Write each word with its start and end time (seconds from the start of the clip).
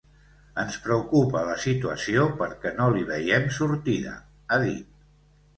Ens 0.61 0.77
preocupa 0.85 1.43
la 1.49 1.57
situació 1.65 2.25
perquè 2.41 2.71
no 2.79 2.87
li 2.97 3.05
veiem 3.13 3.47
sortida, 3.59 4.19
ha 4.57 4.61
dit. 4.65 5.01